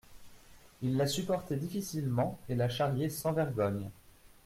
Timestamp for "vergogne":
3.33-3.91